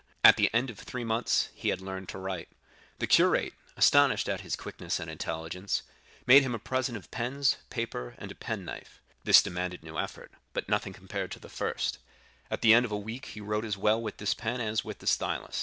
[0.23, 2.49] At the end of three months he had learned to write.
[2.97, 5.83] The curate, astonished at his quickness and intelligence,
[6.25, 8.99] made him a present of pens, paper, and a penknife.
[9.25, 11.99] This demanded new effort, but nothing compared to the first;
[12.49, 14.97] at the end of a week he wrote as well with this pen as with
[14.97, 15.59] the stylus.